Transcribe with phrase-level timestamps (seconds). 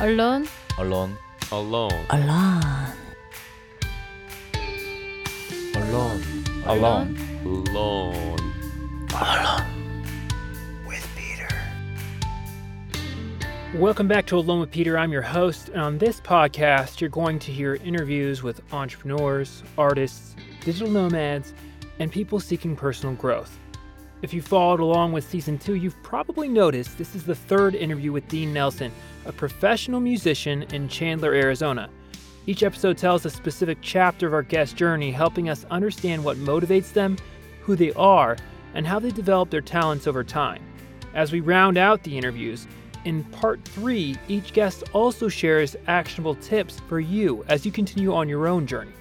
[0.00, 0.48] Alone?
[0.78, 1.18] alone,
[1.52, 2.94] alone, Alone.
[5.74, 6.22] alone,
[6.64, 8.54] alone, alone.
[9.12, 10.04] Alone
[10.86, 11.48] with Peter.
[13.74, 14.96] Welcome back to Alone with Peter.
[14.96, 20.34] I'm your host, and on this podcast, you're going to hear interviews with entrepreneurs, artists,
[20.64, 21.52] digital nomads,
[21.98, 23.58] and people seeking personal growth.
[24.22, 28.12] If you followed along with season two, you've probably noticed this is the third interview
[28.12, 28.92] with Dean Nelson,
[29.26, 31.90] a professional musician in Chandler, Arizona.
[32.46, 36.92] Each episode tells a specific chapter of our guest journey, helping us understand what motivates
[36.92, 37.16] them,
[37.62, 38.36] who they are,
[38.74, 40.62] and how they develop their talents over time.
[41.14, 42.66] As we round out the interviews,
[43.04, 48.28] in part three, each guest also shares actionable tips for you as you continue on
[48.28, 48.92] your own journey.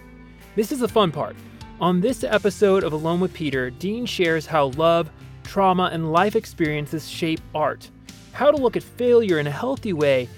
[0.55, 1.35] This is the fun part.
[1.81, 5.09] On this episode of Alone with Peter, Dean shares how love,
[5.43, 7.90] trauma, and life experiences shape art,
[8.39, 10.29] how to look at failure in a healthy way,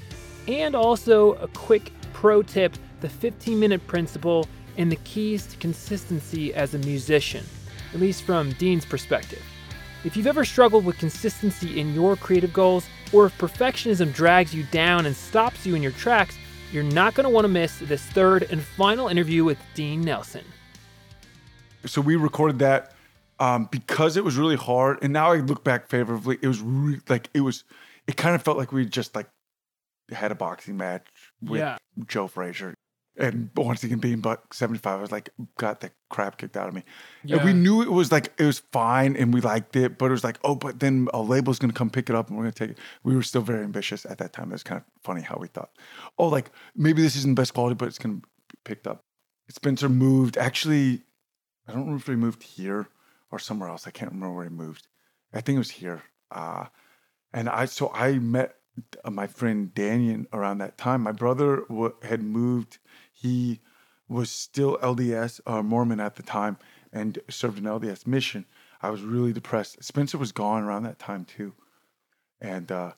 [0.47, 6.51] and also a quick pro tip the 15 minute principle and the keys to consistency
[6.55, 7.45] as a musician,
[7.93, 9.43] at least from Dean's perspective.
[10.03, 14.63] If you've ever struggled with consistency in your creative goals, or if perfectionism drags you
[14.71, 16.35] down and stops you in your tracks,
[16.71, 20.45] you're not going to want to miss this third and final interview with Dean Nelson.
[21.85, 22.93] so we recorded that
[23.39, 24.97] um, because it was really hard.
[25.03, 26.39] And now I look back favorably.
[26.41, 27.63] It was re- like it was.
[28.07, 29.29] It kind of felt like we just like
[30.11, 31.05] had a boxing match
[31.41, 31.77] with Yeah.
[32.07, 32.73] Joe Frazier.
[33.17, 36.69] And once again, being buck seventy five, I was like, got the crap kicked out
[36.69, 36.83] of me.
[37.29, 40.11] And we knew it was like it was fine, and we liked it, but it
[40.11, 42.53] was like, oh, but then a label's gonna come pick it up, and we're gonna
[42.53, 42.77] take it.
[43.03, 44.49] We were still very ambitious at that time.
[44.49, 45.71] It was kind of funny how we thought,
[46.17, 48.21] oh, like maybe this isn't the best quality, but it's gonna be
[48.63, 49.03] picked up.
[49.49, 50.37] Spencer moved.
[50.37, 51.01] Actually,
[51.67, 52.87] I don't remember if he moved here
[53.29, 53.87] or somewhere else.
[53.87, 54.87] I can't remember where he moved.
[55.33, 56.01] I think it was here.
[56.31, 56.67] Uh,
[57.33, 58.55] and I so I met
[59.03, 61.01] uh, my friend Daniel around that time.
[61.01, 62.79] My brother w- had moved.
[63.11, 63.61] He
[64.07, 66.57] was still LDS uh, Mormon at the time
[66.91, 68.45] and served an LDS mission.
[68.81, 69.83] I was really depressed.
[69.83, 71.53] Spencer was gone around that time too,
[72.39, 72.93] and uh,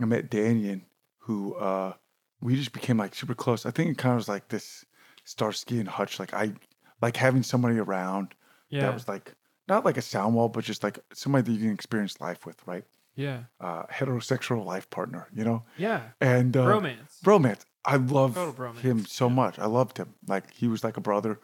[0.00, 0.80] I met Daniel,
[1.18, 1.94] who uh,
[2.40, 3.66] we just became like super close.
[3.66, 4.84] I think it kind of was like this
[5.24, 6.18] Starsky and Hutch.
[6.20, 6.52] Like I
[7.00, 8.34] like having somebody around
[8.82, 9.34] that was like
[9.66, 12.60] not like a sound wall, but just like somebody that you can experience life with,
[12.66, 12.84] right?
[13.18, 17.18] Yeah, Uh, heterosexual life partner, you know, yeah, and uh, romance.
[17.24, 17.62] bromance.
[17.84, 18.34] I love
[18.82, 19.58] him so much.
[19.58, 20.14] I loved him.
[20.26, 21.40] Like he was like a brother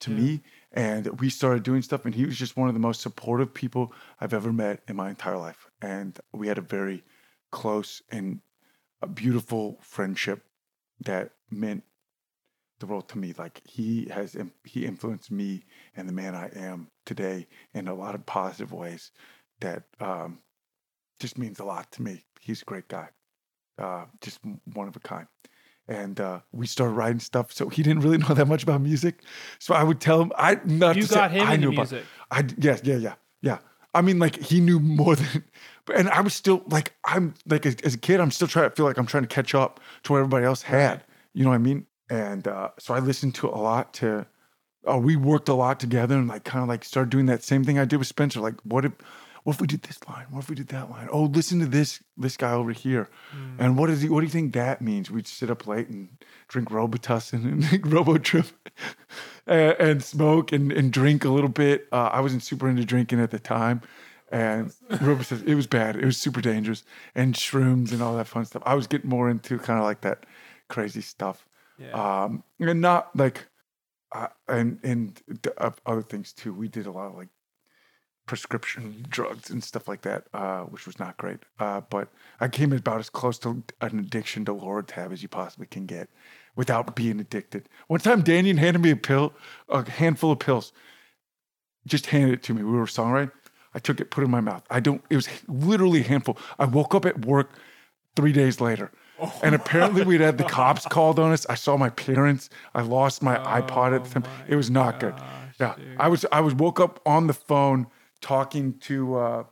[0.00, 0.16] to Yeah.
[0.20, 2.04] me, and we started doing stuff.
[2.06, 5.08] And he was just one of the most supportive people I've ever met in my
[5.10, 5.66] entire life.
[5.80, 7.04] And we had a very
[7.50, 8.40] close and
[9.00, 10.38] a beautiful friendship
[11.04, 11.84] that meant
[12.80, 13.34] the world to me.
[13.36, 15.64] Like he has, he influenced me
[15.96, 19.12] and the man I am today in a lot of positive ways.
[19.60, 20.38] That um,
[21.22, 22.24] just means a lot to me.
[22.40, 23.08] He's a great guy,
[23.78, 24.40] uh, just
[24.74, 25.26] one of a kind.
[25.88, 27.52] And uh, we started writing stuff.
[27.52, 29.22] So he didn't really know that much about music.
[29.58, 31.90] So I would tell him, I not You to say got him I knew about-
[31.90, 32.04] music.
[32.30, 33.58] I yes, yeah, yeah, yeah.
[33.94, 35.44] I mean, like he knew more than,
[35.84, 38.68] but and I was still like I'm like as, as a kid, I'm still trying
[38.70, 41.04] to feel like I'm trying to catch up to what everybody else had.
[41.34, 41.86] You know what I mean?
[42.10, 43.92] And uh, so I listened to a lot.
[43.94, 44.26] To
[44.90, 47.64] uh, we worked a lot together and like kind of like started doing that same
[47.64, 48.40] thing I did with Spencer.
[48.40, 48.92] Like, what if
[49.44, 50.26] what if we did this line?
[50.30, 51.08] What if we did that line?
[51.10, 53.08] Oh, listen to this this guy over here.
[53.58, 54.08] And what is he?
[54.08, 55.10] What do you think that means?
[55.10, 56.10] We'd sit up late and
[56.48, 58.52] drink Robitussin and Robotrip
[59.46, 61.88] and, and smoke and, and drink a little bit.
[61.90, 63.82] Uh, I wasn't super into drinking at the time.
[64.30, 65.96] And Robitussin, it was bad.
[65.96, 66.84] It was super dangerous.
[67.14, 68.62] And shrooms and all that fun stuff.
[68.64, 70.24] I was getting more into kind of like that
[70.68, 71.46] crazy stuff.
[71.78, 71.90] Yeah.
[72.24, 73.46] Um, and not like,
[74.14, 75.20] uh, and and
[75.58, 76.54] uh, other things too.
[76.54, 77.28] We did a lot of like
[78.32, 81.40] prescription drugs and stuff like that, uh, which was not great.
[81.58, 82.08] Uh, but
[82.40, 86.08] I came about as close to an addiction to Loratab as you possibly can get
[86.56, 87.68] without being addicted.
[87.88, 89.34] One time, Daniel handed me a pill,
[89.68, 90.72] a handful of pills,
[91.86, 92.62] just handed it to me.
[92.62, 93.32] We were songwriting.
[93.74, 94.62] I took it, put it in my mouth.
[94.70, 96.38] I don't, it was literally a handful.
[96.58, 97.50] I woke up at work
[98.16, 98.90] three days later.
[99.42, 101.44] And apparently we'd had the cops called on us.
[101.50, 102.48] I saw my parents.
[102.74, 104.24] I lost my iPod at the time.
[104.48, 105.14] It was not good.
[105.60, 105.74] Yeah.
[106.00, 107.86] I was I was woke up on the phone
[108.22, 109.44] talking to uh,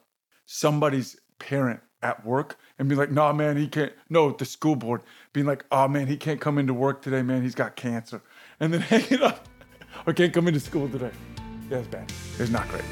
[0.47, 5.03] somebody's parent at work and be like, "No, man, he can't." No, the school board
[5.35, 7.43] being like, "Oh man, he can't come into work today, man.
[7.43, 8.23] He's got cancer,"
[8.59, 9.47] and then hang it up.
[10.07, 11.11] Or can't come into school today.
[11.69, 12.11] Yeah, it's bad.
[12.39, 12.85] It's not great.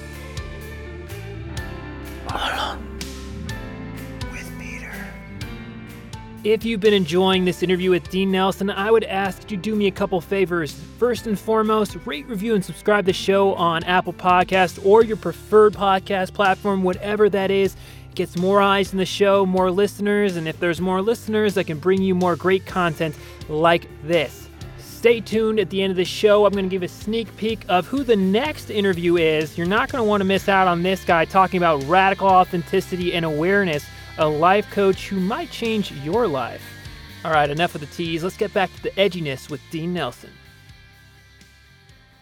[6.48, 9.76] If you've been enjoying this interview with Dean Nelson, I would ask you to do
[9.76, 10.72] me a couple favors.
[10.98, 15.74] First and foremost, rate, review, and subscribe the show on Apple Podcasts or your preferred
[15.74, 17.74] podcast platform, whatever that is.
[18.08, 21.64] It gets more eyes in the show, more listeners, and if there's more listeners, I
[21.64, 23.14] can bring you more great content
[23.50, 24.48] like this.
[24.78, 26.46] Stay tuned at the end of the show.
[26.46, 29.58] I'm going to give a sneak peek of who the next interview is.
[29.58, 33.12] You're not going to want to miss out on this guy talking about radical authenticity
[33.12, 33.84] and awareness,
[34.18, 36.62] a life coach who might change your life.
[37.24, 38.22] All right, enough of the tease.
[38.22, 40.30] Let's get back to the edginess with Dean Nelson.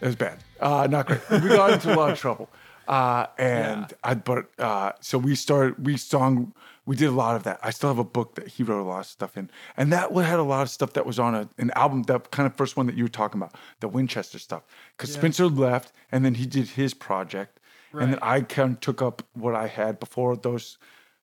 [0.01, 0.37] It was bad.
[0.59, 1.21] Uh, not great.
[1.29, 2.49] We got into a lot of trouble.
[2.87, 3.97] Uh, and yeah.
[4.03, 6.53] I, but uh, so we started, we song,
[6.85, 7.59] we did a lot of that.
[7.61, 10.13] I still have a book that he wrote a lot of stuff in, and that
[10.13, 12.77] had a lot of stuff that was on a, an album, that kind of first
[12.77, 14.63] one that you were talking about, the Winchester stuff.
[14.95, 15.19] Because yeah.
[15.19, 17.59] Spencer left, and then he did his project,
[17.91, 18.03] right.
[18.03, 20.77] and then I kind of took up what I had before those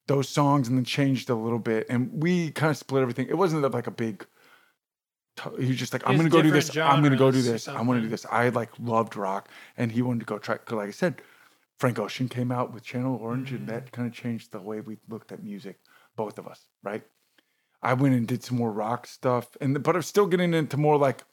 [0.06, 3.28] those songs, and then changed a little bit, and we kind of split everything.
[3.28, 4.26] It wasn't like a big
[5.58, 6.76] He's just like, I'm gonna go do this.
[6.76, 7.66] I'm gonna go do this.
[7.66, 8.24] I want to do this.
[8.30, 10.56] I like loved rock, and he wanted to go try.
[10.58, 11.22] Cause like I said,
[11.78, 13.56] Frank Ocean came out with Channel Orange, mm-hmm.
[13.56, 15.80] and that kind of changed the way we looked at music,
[16.16, 17.02] both of us, right?
[17.82, 20.96] I went and did some more rock stuff, and but I'm still getting into more
[20.96, 21.24] like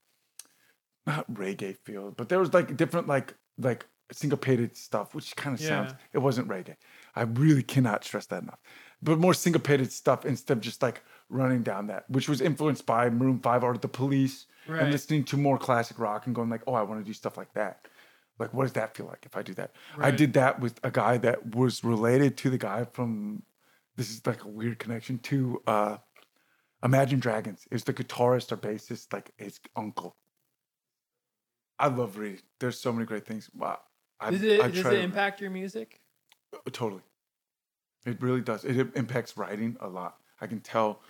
[1.05, 5.61] not reggae feel, but there was like different like like syncopated stuff, which kind of
[5.61, 5.67] yeah.
[5.67, 5.93] sounds.
[6.11, 6.75] It wasn't reggae.
[7.15, 8.59] I really cannot stress that enough.
[9.01, 13.09] But more syncopated stuff instead of just like running down that, which was influenced by
[13.09, 14.81] Maroon 5 or The Police right.
[14.81, 17.37] and listening to more classic rock and going like, oh, I want to do stuff
[17.37, 17.87] like that.
[18.37, 19.73] Like, what does that feel like if I do that?
[19.95, 20.13] Right.
[20.13, 23.43] I did that with a guy that was related to the guy from,
[23.95, 25.97] this is like a weird connection to uh,
[26.83, 27.67] Imagine Dragons.
[27.69, 30.15] Is the guitarist or bassist like his uncle.
[31.77, 32.41] I love reading.
[32.59, 33.49] There's so many great things.
[33.55, 33.79] Wow.
[34.19, 36.00] I, does it, does it impact your music?
[36.53, 37.01] Uh, totally.
[38.05, 38.65] It really does.
[38.65, 40.17] It impacts writing a lot.
[40.39, 41.01] I can tell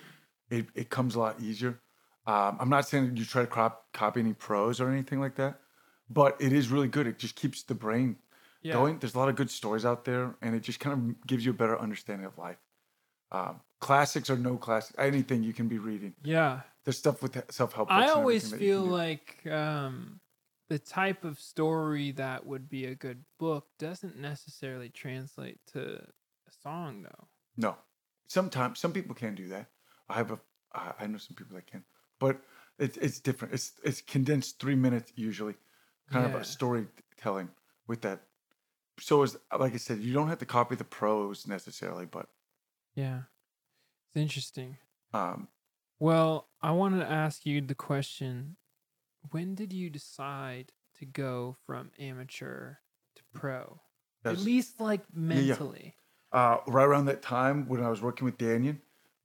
[0.50, 1.80] it, it comes a lot easier.
[2.26, 5.58] Um, I'm not saying you try to crop, copy any prose or anything like that,
[6.08, 7.06] but it is really good.
[7.06, 8.16] It just keeps the brain
[8.62, 8.74] yeah.
[8.74, 8.98] going.
[8.98, 11.50] There's a lot of good stories out there, and it just kind of gives you
[11.50, 12.58] a better understanding of life.
[13.32, 16.14] Um, classics or no classics, anything you can be reading.
[16.22, 17.90] Yeah, there's stuff with self help.
[17.90, 20.20] I always feel like um,
[20.68, 26.52] the type of story that would be a good book doesn't necessarily translate to a
[26.62, 27.26] song, though.
[27.56, 27.76] No,
[28.28, 29.66] sometimes some people can do that.
[30.08, 30.38] I have a
[30.74, 31.84] I know some people that can,
[32.18, 32.40] but
[32.78, 33.54] it's it's different.
[33.54, 35.54] It's it's condensed three minutes usually,
[36.10, 36.34] kind yeah.
[36.34, 37.50] of a storytelling
[37.86, 38.22] with that.
[38.98, 42.28] So as like I said, you don't have to copy the prose necessarily, but
[42.94, 43.22] yeah,
[44.08, 44.78] it's interesting.
[45.12, 45.48] Um,
[45.98, 48.56] well, I wanted to ask you the question:
[49.30, 52.76] When did you decide to go from amateur
[53.16, 53.80] to pro?
[54.24, 55.94] At least like mentally.
[56.32, 56.54] Yeah, yeah.
[56.54, 58.76] Uh, right around that time when I was working with Daniel,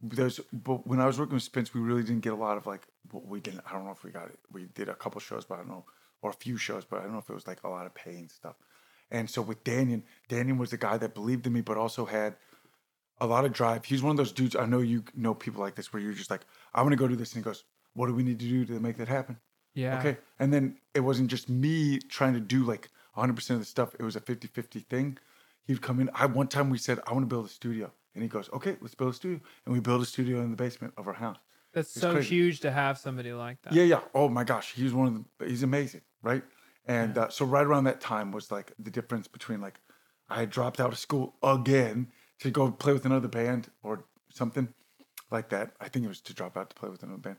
[0.01, 2.67] there's but when I was working with Spence, we really didn't get a lot of
[2.67, 3.61] like what we didn't.
[3.67, 4.39] I don't know if we got it.
[4.51, 5.85] We did a couple shows, but I don't know,
[6.21, 7.95] or a few shows, but I don't know if it was like a lot of
[7.95, 8.55] pay and stuff.
[9.09, 12.35] And so with Daniel, Daniel was the guy that believed in me, but also had
[13.19, 13.85] a lot of drive.
[13.85, 14.55] He's one of those dudes.
[14.55, 16.41] I know you know people like this, where you're just like,
[16.73, 18.79] I'm gonna go do this, and he goes, What do we need to do to
[18.79, 19.38] make that happen?
[19.77, 20.00] Yeah.
[20.00, 20.18] Okay.
[20.39, 23.94] And then it wasn't just me trying to do like 100 percent of the stuff.
[24.00, 25.18] It was a 50-50 thing.
[25.65, 26.09] He'd come in.
[26.15, 27.91] I one time we said, I want to build a studio.
[28.15, 29.39] And he goes, okay, let's build a studio.
[29.65, 31.38] And we built a studio in the basement of our house.
[31.74, 32.29] That's it's so crazy.
[32.29, 33.74] huge to have somebody like that.
[33.74, 34.00] Yeah, yeah.
[34.15, 35.47] Oh my gosh, he's one of the.
[35.47, 36.41] He's amazing, right?
[36.88, 37.24] And yeah.
[37.24, 39.79] uh, so right around that time was like the difference between like
[40.29, 42.07] I had dropped out of school again
[42.39, 44.74] to go play with another band or something
[45.29, 45.74] like that.
[45.79, 47.38] I think it was to drop out to play with another band.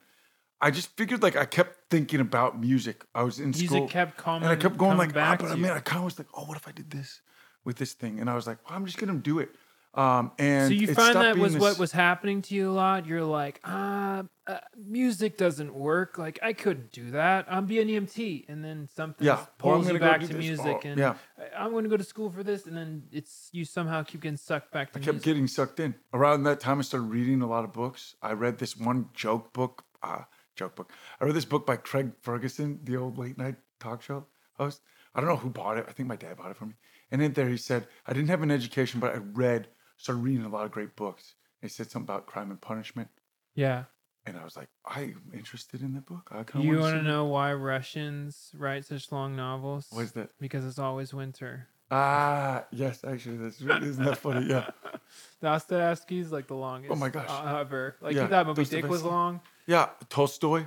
[0.61, 3.05] I just figured like I kept thinking about music.
[3.15, 5.55] I was in music school, kept coming, and I kept going like, ah, but I
[5.55, 7.21] mean, I kind of was like, oh, what if I did this
[7.65, 8.21] with this thing?
[8.21, 9.51] And I was like, well, I'm just gonna do it.
[9.95, 11.61] Um, and so you find that was this...
[11.61, 13.07] what was happening to you a lot.
[13.07, 16.19] You're like, ah, uh, music doesn't work.
[16.19, 17.47] Like I couldn't do that.
[17.49, 19.47] I'm being EMT, and then something yeah.
[19.59, 21.15] pulls you back to music, and yeah.
[21.57, 24.37] I'm going to go to school for this, and then it's you somehow keep getting
[24.37, 24.93] sucked back.
[24.93, 25.25] to I kept music.
[25.25, 25.95] getting sucked in.
[26.13, 28.15] Around that time, I started reading a lot of books.
[28.23, 29.85] I read this one joke book.
[30.03, 30.23] Uh,
[30.59, 30.93] joke book.
[31.21, 34.83] I read this book by Craig Ferguson, the old late night talk show host.
[35.15, 35.87] I don't know who bought it.
[35.89, 36.75] I think my dad bought it for me.
[37.11, 40.45] And in there, he said, "I didn't have an education, but I read." started reading
[40.45, 41.35] a lot of great books.
[41.61, 43.09] He said something about crime and punishment.
[43.55, 43.85] Yeah.
[44.25, 46.29] And I was like, I'm interested in that book.
[46.31, 49.89] I kind of You want to know why Russians write such long novels?
[49.91, 50.31] Why is that?
[50.41, 51.69] Because it's always winter.
[51.91, 54.47] Ah, yes, actually, that's isn't that funny?
[54.47, 54.69] Yeah.
[55.41, 56.93] Dostoevsky's like the longest.
[56.93, 57.31] Oh my gosh.
[57.47, 57.97] Ever.
[58.03, 59.41] Like yeah, you thought Moby Dick was long.
[59.69, 60.65] Yeah, Tolstoy.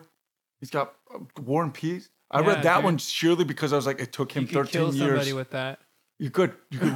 [0.60, 2.10] He's got uh, War and Peace.
[2.30, 2.84] I yeah, read that dude.
[2.86, 5.10] one surely because I was like, it took him you 13 kill years.
[5.10, 5.80] somebody with that.
[6.20, 6.54] You could.
[6.70, 6.92] You could.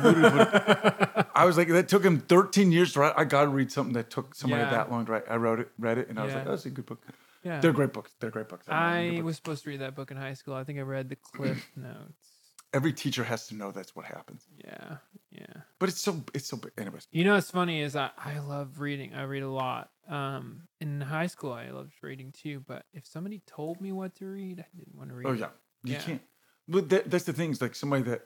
[1.36, 3.14] I was like, that took him 13 years to write.
[3.18, 4.70] I got to read something that took somebody yeah.
[4.70, 5.24] that long to write.
[5.28, 7.02] I wrote it, read it, and I was like, oh, that's a good book.
[7.44, 7.60] Yeah.
[7.60, 8.12] They're great books.
[8.20, 8.68] They're great books.
[8.70, 10.54] I, I was supposed to read that book in high school.
[10.54, 12.30] I think I read the Cliff Notes.
[12.72, 14.46] every teacher has to know that's what happens.
[14.64, 14.98] Yeah,
[15.32, 15.62] yeah.
[15.80, 16.60] But it's so it's so.
[16.78, 19.16] Anyways, You know what's funny is I, I love reading.
[19.16, 19.90] I read a lot.
[20.08, 22.64] Um, in high school I loved reading too.
[22.68, 25.28] But if somebody told me what to read, I didn't want to read.
[25.28, 25.50] oh yeah,
[25.84, 26.02] you Yeah.
[26.02, 26.22] can't.
[26.68, 27.52] But that, that's the thing.
[27.52, 28.22] Is like somebody that,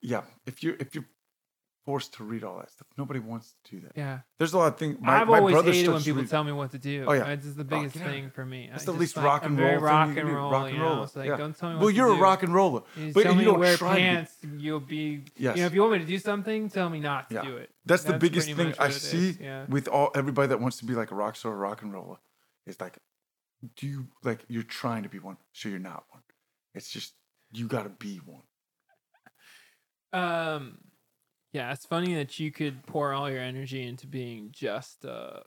[0.00, 0.22] yeah.
[0.46, 1.04] If you if you're
[1.88, 3.92] forced to read all that stuff, nobody wants to do that.
[3.96, 4.18] yeah.
[4.36, 4.98] There's a lot of things.
[5.00, 7.06] My, I've my always brother hated when people tell me what to do.
[7.08, 7.28] Oh, yeah.
[7.28, 8.68] it's the Oh, biggest thing for me.
[8.70, 10.50] That's I the least like- rock and roll rock and roll.
[10.50, 11.36] rock and roll, like yeah.
[11.38, 12.18] don't tell me Well, you're do.
[12.18, 12.82] a rock and roller.
[12.94, 14.36] You but tell you me don't wear to pants.
[14.58, 15.24] You'll be.
[15.38, 15.56] Yes.
[15.56, 17.42] You know, if you want me to do something, tell me not to Yeah.
[17.48, 17.70] do it.
[17.86, 19.64] That's the biggest thing I what it is, see yeah.
[19.66, 22.18] with all everybody that wants to be like a rock star or rock and roller.
[22.66, 22.98] Is like,
[23.76, 26.22] do you like you're trying to be one, so you're not one.
[26.74, 27.14] It's just
[27.50, 28.42] you got to be one.
[30.12, 30.78] Um,
[31.52, 35.42] yeah, it's funny that you could pour all your energy into being just a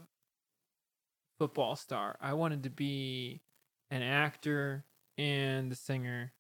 [1.38, 2.18] football star.
[2.22, 3.42] I wanted to be
[3.90, 4.86] an actor
[5.18, 6.34] and a singer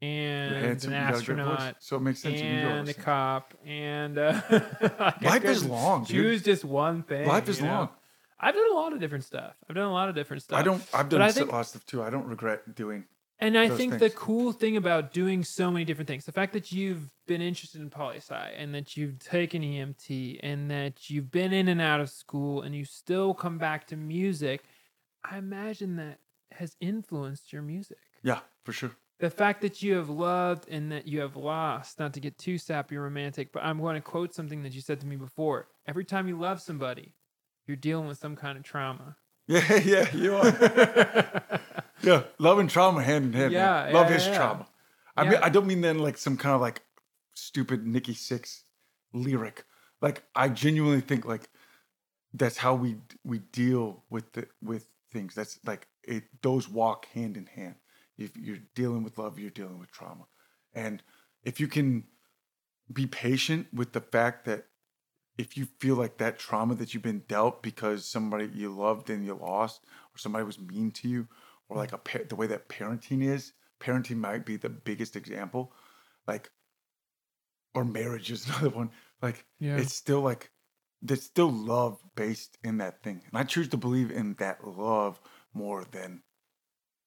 [0.00, 2.34] and an you got a great voice, astronaut so it makes sense.
[2.34, 4.40] you can do all and a cop and uh,
[4.98, 6.16] like, Life is long, dude.
[6.16, 7.26] Choose just one thing.
[7.26, 7.72] Life is you know?
[7.72, 7.88] long.
[8.40, 9.54] I've done a lot of different stuff.
[9.68, 10.58] I've done a lot of different stuff.
[10.58, 10.82] I don't.
[10.92, 12.02] I've done a lot of stuff too.
[12.02, 13.04] I don't regret doing.
[13.42, 16.70] And I think the cool thing about doing so many different things, the fact that
[16.70, 21.52] you've been interested in poli sci and that you've taken EMT and that you've been
[21.52, 24.62] in and out of school and you still come back to music,
[25.28, 26.20] I imagine that
[26.52, 27.98] has influenced your music.
[28.22, 28.92] Yeah, for sure.
[29.18, 32.58] The fact that you have loved and that you have lost, not to get too
[32.58, 35.66] sappy or romantic, but I'm going to quote something that you said to me before.
[35.88, 37.16] Every time you love somebody,
[37.66, 39.16] you're dealing with some kind of trauma.
[39.48, 41.60] Yeah, yeah, you are.
[42.02, 43.52] yeah, love and trauma hand in hand.
[43.52, 43.92] Yeah, man.
[43.92, 44.36] love yeah, is yeah.
[44.36, 44.66] trauma.
[45.16, 46.82] I mean, I don't mean then like some kind of like
[47.34, 48.62] stupid Nikki Sixx
[49.12, 49.64] lyric.
[50.00, 51.48] Like I genuinely think like
[52.34, 55.34] that's how we we deal with the with things.
[55.34, 56.24] That's like it.
[56.42, 57.76] Those walk hand in hand.
[58.18, 60.26] If you're dealing with love, you're dealing with trauma,
[60.74, 61.02] and
[61.44, 62.04] if you can
[62.92, 64.66] be patient with the fact that
[65.38, 69.24] if you feel like that trauma that you've been dealt because somebody you loved and
[69.24, 69.80] you lost,
[70.14, 71.26] or somebody was mean to you,
[71.72, 75.72] or like a the way that parenting is, parenting might be the biggest example,
[76.26, 76.50] like,
[77.74, 78.90] or marriage is another one.
[79.20, 79.78] Like, Yeah.
[79.78, 80.50] it's still like
[81.00, 85.20] there's still love based in that thing, and I choose to believe in that love
[85.54, 86.22] more than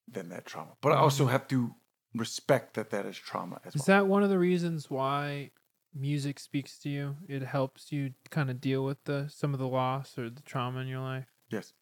[0.08, 0.72] than that trauma.
[0.80, 1.74] But I also have to
[2.14, 3.78] respect that that is trauma as Mm-hmm.
[3.78, 3.98] Is well.
[3.98, 5.50] that one of the reasons why
[5.94, 7.16] music speaks to you?
[7.28, 10.80] It helps you kind of deal with the some of the loss or the trauma
[10.80, 11.26] in your life.
[11.50, 11.72] Yes.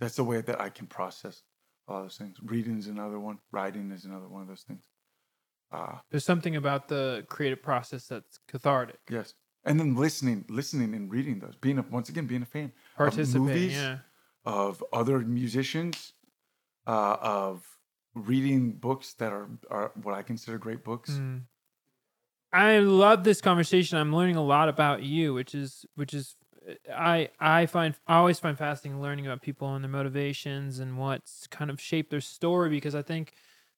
[0.00, 1.42] That's the way that I can process
[1.88, 2.36] a lot of those things.
[2.44, 3.38] Reading is another one.
[3.52, 4.80] Writing is another one of those things.
[5.72, 8.98] Uh, There's something about the creative process that's cathartic.
[9.10, 9.34] yes.
[9.66, 11.56] And then listening, listening and reading those.
[11.56, 13.98] Being a, once again, being a fan Participate, movies, yeah.
[14.44, 16.12] of other musicians,
[16.86, 17.66] uh, of
[18.14, 21.12] reading books that are, are what I consider great books.
[21.12, 21.44] Mm.
[22.52, 23.96] I love this conversation.
[23.98, 26.36] I'm learning a lot about you, which is which is
[26.92, 31.46] I I find I always find fascinating learning about people and their motivations and what's
[31.46, 33.34] kind of shaped their story because I think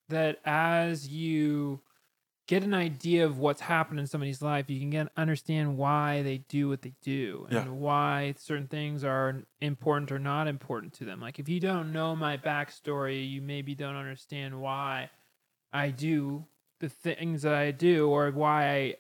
[0.09, 1.83] that as you
[2.49, 6.39] get an idea of what's happened in somebody's life, you can get understand why they
[6.39, 7.67] do what they do and Yeah.
[7.81, 11.21] why certain things are important or not important to them.
[11.21, 15.11] Like if you don't know my backstory, you maybe don't understand why
[15.73, 16.47] I do
[16.81, 18.97] the things that I do or why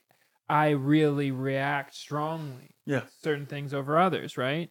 [0.48, 3.04] I really react strongly Yeah.
[3.04, 4.70] to certain things over others, right?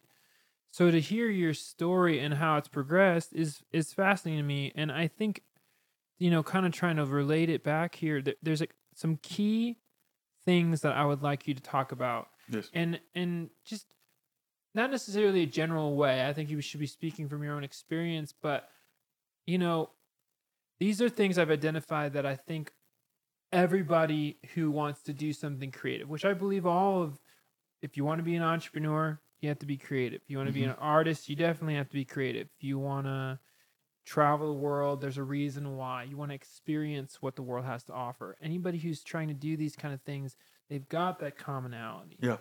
[0.72, 4.92] So to hear your story and how it's progressed is is fascinating to me and
[4.92, 5.42] I think
[6.18, 9.78] you know kind of trying to relate it back here there's like some key
[10.46, 12.72] things that I would like you to talk about Yes.
[12.72, 13.88] and and just
[14.74, 16.26] not necessarily a general way.
[16.26, 18.68] I think you should be speaking from your own experience, but
[19.46, 19.92] you know,
[20.80, 22.72] these are things I've identified that I think
[23.56, 27.18] everybody who wants to do something creative, which I believe all of
[27.80, 30.20] if you want to be an entrepreneur, you have to be creative.
[30.22, 30.70] If you want to be mm-hmm.
[30.70, 32.48] an artist, you definitely have to be creative.
[32.58, 33.38] If you want to
[34.04, 36.02] travel the world, there's a reason why.
[36.02, 38.36] You want to experience what the world has to offer.
[38.42, 40.36] Anybody who's trying to do these kind of things,
[40.68, 42.18] they've got that commonality.
[42.20, 42.36] Yeah.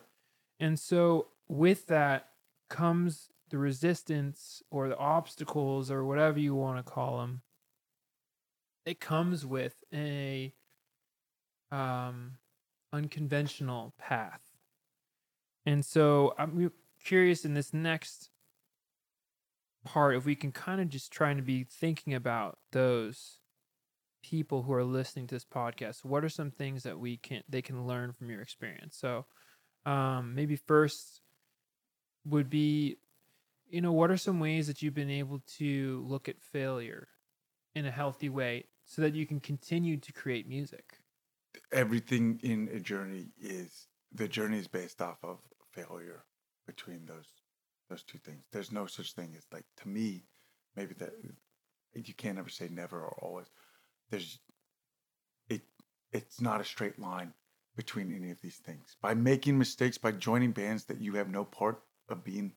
[0.60, 2.28] And so with that
[2.70, 7.42] comes the resistance or the obstacles or whatever you want to call them.
[8.86, 10.54] It comes with a
[11.72, 12.38] um,
[12.94, 14.42] unconventional path.
[15.66, 16.72] And so I'm
[17.04, 18.30] curious in this next
[19.84, 23.40] part if we can kind of just trying to be thinking about those
[24.24, 26.04] people who are listening to this podcast.
[26.04, 28.98] What are some things that we can they can learn from your experience?
[28.98, 29.26] So
[29.86, 31.22] um, maybe first
[32.26, 32.98] would be
[33.70, 37.08] you know what are some ways that you've been able to look at failure
[37.76, 41.00] in a healthy way so that you can continue to create music?
[41.72, 45.40] Everything in a journey is the journey is based off of
[45.72, 46.24] failure
[46.66, 47.28] between those
[47.90, 48.44] those two things.
[48.52, 50.26] There's no such thing as like to me,
[50.76, 51.12] maybe that
[51.94, 53.48] you can't ever say never or always.
[54.10, 54.40] There's
[55.50, 55.62] it
[56.12, 57.34] it's not a straight line
[57.76, 58.96] between any of these things.
[59.02, 62.54] By making mistakes, by joining bands that you have no part of being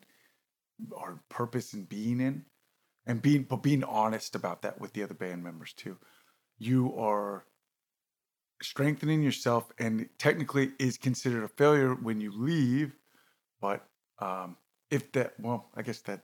[0.92, 2.44] or purpose in being in,
[3.06, 5.96] and being but being honest about that with the other band members too.
[6.58, 7.44] You are
[8.62, 12.96] strengthening yourself and technically is considered a failure when you leave,
[13.60, 13.86] but
[14.18, 14.56] um
[14.90, 16.20] if that well, I guess that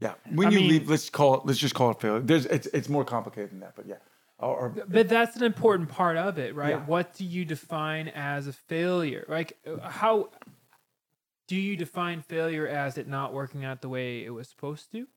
[0.00, 2.20] yeah, when I you mean- leave, let's call it let's just call it failure.
[2.20, 3.96] There's it's it's more complicated than that, but yeah.
[4.40, 6.76] Or, But that's an important part of it, right?
[6.76, 6.84] Yeah.
[6.84, 9.26] What do you define as a failure?
[9.28, 10.30] Like, how
[11.48, 15.08] do you define failure as it not working out the way it was supposed to?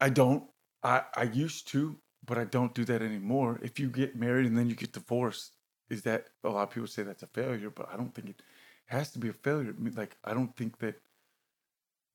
[0.00, 0.44] I don't.
[0.84, 3.60] I I used to, but I don't do that anymore.
[3.62, 5.56] If you get married and then you get divorced,
[5.90, 7.70] is that a lot of people say that's a failure?
[7.70, 8.42] But I don't think it
[8.86, 9.74] has to be a failure.
[9.76, 10.96] I mean, like I don't think that.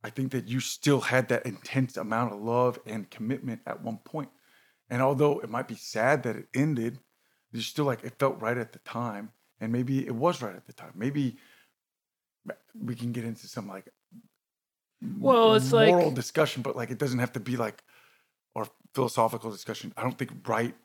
[0.01, 3.97] I think that you still had that intense amount of love and commitment at one
[3.97, 4.29] point,
[4.89, 6.99] and although it might be sad that it ended,
[7.51, 10.65] you're still like it felt right at the time, and maybe it was right at
[10.65, 10.93] the time.
[10.95, 11.37] Maybe
[12.73, 13.89] we can get into some like
[15.01, 17.83] Well, it's like- moral discussion, but like it doesn't have to be like
[18.55, 19.93] or philosophical discussion.
[19.97, 20.75] I don't think right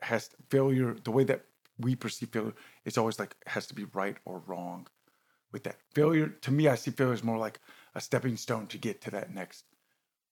[0.00, 1.44] has failure the way that
[1.78, 2.54] we perceive failure.
[2.84, 4.86] It's always like has to be right or wrong.
[5.52, 7.60] With that failure, to me, I see failure as more like
[7.94, 9.64] a stepping stone to get to that next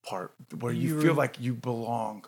[0.02, 2.24] part where you You feel like you belong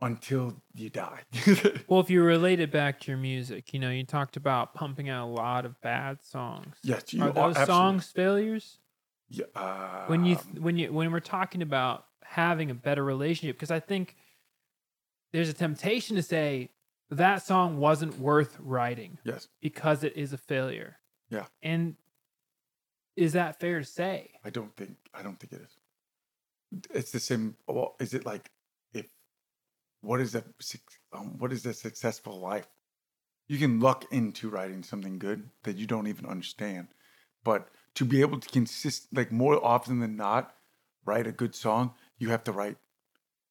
[0.00, 1.20] until you die.
[1.88, 5.08] Well, if you relate it back to your music, you know, you talked about pumping
[5.08, 6.76] out a lot of bad songs.
[6.82, 8.78] yes, you Are those absolutely- songs failures?
[9.28, 13.70] Yeah, uh, When you when you when we're talking about having a better relationship, because
[13.70, 14.16] I think
[15.32, 16.70] there's a temptation to say
[17.10, 20.98] that song wasn't worth writing yes, because it is a failure.
[21.30, 21.46] Yeah.
[21.62, 21.96] And
[23.16, 24.30] is that fair to say?
[24.44, 25.76] I don't think I don't think it is.
[26.90, 27.56] It's the same.
[27.66, 28.50] Well, is it like
[28.92, 29.06] if
[30.00, 30.44] what is a
[31.12, 32.66] um, what is a successful life?
[33.48, 36.88] You can luck into writing something good that you don't even understand,
[37.44, 40.54] but to be able to consist like more often than not
[41.04, 42.76] write a good song, you have to write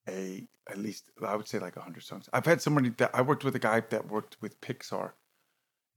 [0.07, 2.29] a at least I would say like a hundred songs.
[2.33, 5.11] I've had somebody that I worked with a guy that worked with Pixar,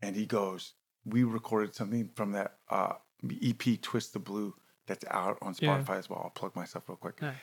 [0.03, 2.95] and he goes, "We recorded something from that uh,
[3.43, 4.55] EP Twist the Blue
[4.87, 5.79] that's out on Yeah.
[5.79, 6.21] Spotify as well.
[6.25, 7.21] I'll plug myself real quick.
[7.23, 7.35] Nice.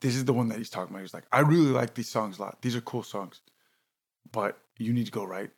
[0.00, 1.02] This is the one that he's talking about.
[1.02, 2.62] He's like, I really like these songs a lot.
[2.62, 3.40] These are cool songs,
[4.30, 5.50] but you need to go write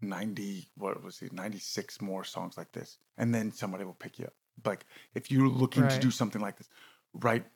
[0.00, 4.18] ninety what was it, ninety six more songs like this, and then somebody will pick
[4.18, 4.34] you up.
[4.64, 6.68] Like if you're looking to do something like this,
[7.14, 7.46] write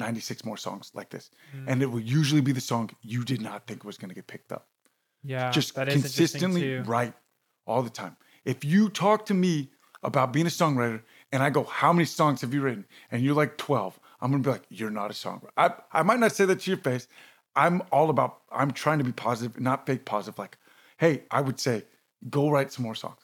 [0.00, 1.64] ninety six more songs like this, Mm.
[1.68, 4.26] and it will usually be the song you did not think was going to get
[4.26, 4.64] picked up
[5.22, 5.50] Yeah.
[5.50, 7.14] just consistently write
[7.66, 8.16] all the time.
[8.44, 9.70] If you talk to me
[10.02, 12.86] about being a songwriter and I go, How many songs have you written?
[13.10, 15.50] And you're like 12, I'm gonna be like, You're not a songwriter.
[15.56, 17.06] I, I might not say that to your face.
[17.56, 20.38] I'm all about, I'm trying to be positive, not fake positive.
[20.38, 20.56] Like,
[20.98, 21.84] hey, I would say,
[22.30, 23.20] go write some more songs.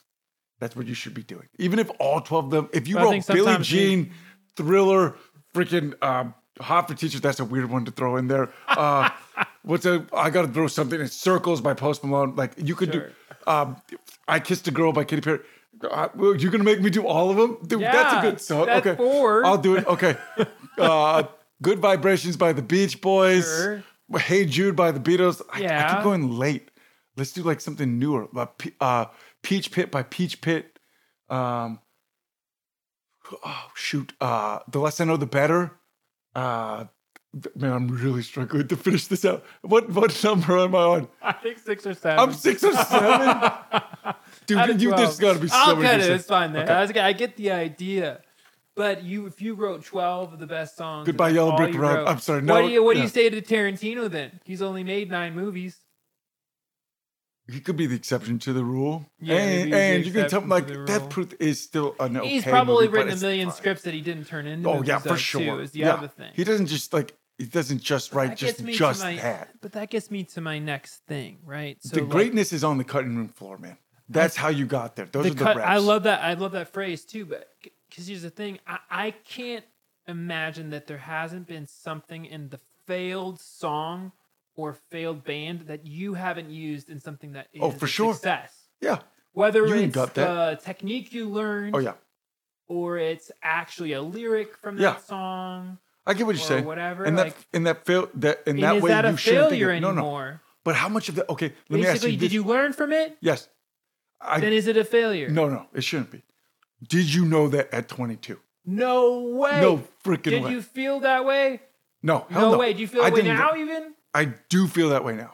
[0.58, 1.48] That's what you should be doing.
[1.58, 4.12] Even if all 12 of them, if you But wrote Billie sometimes you- Jean,
[4.56, 5.16] Thriller,
[5.54, 8.51] freaking um, Hot for Teachers, that's a weird one to throw in there.
[8.69, 9.11] Uh,
[9.62, 12.35] what's a, I gotta throw something in Circles by Post Malone.
[12.35, 13.09] Like, you could Sure.
[13.09, 13.77] do, um,
[14.27, 15.40] I Kissed a Girl by Katy Perry.
[15.90, 17.83] Uh, you're gonna make me do all of them, dude.
[17.83, 18.64] that's a good song.
[18.66, 19.45] that's okay, four.
[19.45, 19.87] I'll do it.
[19.87, 20.16] Okay,
[20.79, 21.25] uh,
[21.62, 23.45] Good Vibrations by the Beach Boys.
[23.45, 23.83] Sure.
[24.19, 25.42] Hey Jude by the Beatles.
[25.53, 26.71] I, I keep going late.
[27.16, 28.29] Let's do like something newer.
[28.35, 28.47] Uh,
[28.81, 29.05] uh,
[29.42, 30.79] Peach Pit by Peach Pit.
[31.29, 31.81] Um,
[33.45, 34.12] oh shoot.
[34.21, 35.73] Uh, the less I know, the better.
[36.37, 36.85] Uh,
[37.55, 39.42] man, I'm really struggling to finish this out.
[39.62, 41.09] What what number am I on?
[41.22, 42.18] I think six or seven.
[42.18, 43.53] I'm six or seven.
[44.46, 45.01] Dude, you, 12.
[45.01, 46.11] there's got to be so I'll cut it.
[46.11, 46.64] It's fine then.
[46.64, 46.72] Okay.
[46.72, 48.20] I, was- I get the idea.
[48.75, 52.07] But you, if you wrote twelve of the best songs, Goodbye, Yellow Brick Road.
[52.07, 54.38] I'm sorry, What no, do you What do you say to Tarantino then?
[54.44, 55.79] He's only made nine movies.
[57.48, 59.06] He could be the exception to the rule.
[59.20, 61.09] Yeah, and and you can tell exception like Death.
[61.09, 63.56] Proof is still an okay He's probably movie, written a million fine.
[63.56, 64.68] scripts that he didn't turn into.
[64.68, 65.40] Oh yeah, for sure.
[65.40, 65.94] Too, is the yeah.
[65.94, 66.32] other thing.
[66.35, 69.16] He doesn't just like he doesn't just write That just gets me to just my-
[69.16, 69.50] that.
[69.61, 71.76] But that gets me to my next thing, right?
[71.80, 73.76] So the like, greatness is on the cutting room floor, man.
[74.09, 75.06] That's how you got there.
[75.06, 75.68] Those the are the cut, reps.
[75.68, 76.22] I love that.
[76.22, 77.26] I love that phrase too.
[77.26, 77.48] But
[77.88, 79.64] because here's the thing, I, I can't
[80.09, 84.12] imagine that there hasn't been something in the failed song
[84.57, 87.88] or failed band that you haven't used in something that oh, is Oh, for a
[87.88, 88.14] sure.
[88.14, 88.53] success.
[88.81, 89.01] Yeah.
[89.33, 90.59] Whether You it's got that.
[90.59, 91.95] the technique you learned, Oh yeah.
[92.69, 94.97] or it's actually a lyric from that Yeah.
[94.99, 95.79] song.
[96.07, 96.64] I get what you're saying.
[96.64, 97.05] whatever.
[97.05, 99.81] And like, that in that fail that in that way that you shouldn't think of,
[99.83, 100.38] no no.
[100.64, 101.29] But how much of that?
[101.29, 102.19] Okay, let me ask Basically, you.
[102.19, 102.33] did this.
[102.33, 103.16] you learn from it?
[103.21, 103.49] Yes.
[104.21, 105.29] I then is it a failure?
[105.29, 106.23] no no it shouldn't be.
[106.88, 108.38] Did you know that at 22?
[108.64, 109.61] No way.
[109.61, 110.51] No freaking Did way.
[110.53, 111.61] you feel that way?
[112.03, 112.59] no, hell No, no.
[112.59, 112.73] way.
[112.73, 113.55] Do you feel I that way now?
[113.57, 115.33] Even I do feel that way now.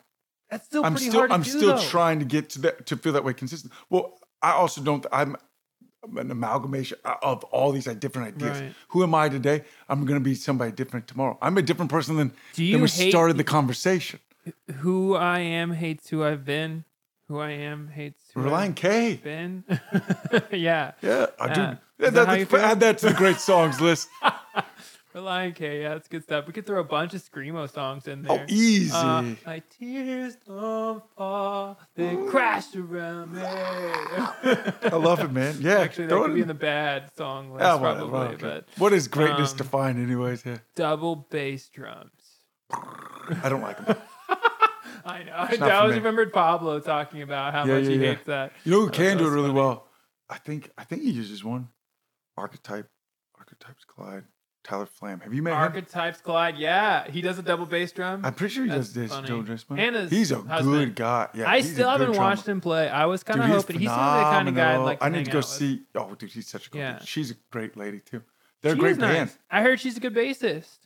[0.50, 1.82] that's still I'm pretty still hard to I'm do, still though.
[1.82, 3.72] trying to get to that to feel that way consistent.
[3.90, 5.36] Well, I also don't I'm
[6.16, 8.60] an amalgamation of all these different ideas.
[8.60, 8.72] Right.
[8.88, 9.62] Who am I today?
[9.88, 11.38] I'm going to be somebody different tomorrow.
[11.40, 14.18] I'm a different person than, than we started the conversation.
[14.78, 16.84] Who I am hates who I've been.
[17.28, 19.12] Who I am hates who Relient K.
[19.12, 19.64] I've been.
[20.50, 20.92] yeah.
[21.00, 21.60] Yeah, I do.
[21.60, 22.60] Yeah, that that- how you let's feel?
[22.60, 24.08] add that to the great songs list.
[25.14, 25.82] Relient K.
[25.82, 26.46] Yeah, that's good stuff.
[26.46, 28.32] We could throw a bunch of screamo songs in there.
[28.32, 28.46] Oh, there.
[28.48, 28.92] easy.
[28.94, 33.42] Uh, my tears don't fall, they crash around me.
[33.44, 35.56] I love it, man.
[35.60, 38.34] Yeah, Actually, that could be in- the bad song list, Ah, whatever, probably.
[38.36, 38.40] okay.
[38.42, 40.46] But what is greatness um, defined, anyways?
[40.46, 42.10] Yeah, double bass drums.
[42.70, 43.96] I don't like them.
[45.04, 45.66] I know.
[45.66, 45.98] I always me.
[45.98, 48.08] remembered Pablo talking about how Yeah, much yeah, he yeah.
[48.10, 48.52] hates that.
[48.64, 49.54] You know who can do it really funny.
[49.58, 49.88] well?
[50.30, 51.68] I think I think he uses one.
[52.38, 52.88] Archetype,
[53.38, 54.24] Archetypes Collide.
[54.64, 55.20] Tyler Flam.
[55.20, 55.56] Have you met him?
[55.58, 56.56] Archetypes collide.
[56.56, 58.24] Yeah, he does a double bass drum.
[58.24, 59.10] I'm pretty sure he That's does this.
[59.10, 59.26] funny.
[59.28, 59.76] Joe Dressman.
[59.78, 60.72] Hannah's He's a husband.
[60.76, 61.28] good guy.
[61.34, 62.20] Yeah, I he's a still haven't drummer.
[62.20, 62.88] watched him play.
[62.88, 63.80] I was kind of he's hoping.
[63.80, 64.84] He seems like the kind of guy I'd phenomenal.
[64.86, 65.50] like to I need hang to go out with.
[65.50, 65.82] see.
[65.96, 66.80] Oh, dude, he's such a cool.
[66.80, 66.98] Yeah.
[66.98, 67.08] dude.
[67.08, 68.22] She's a great lady too.
[68.62, 69.14] They're She a great is nice.
[69.16, 69.30] band.
[69.50, 70.78] I heard she's a good bassist.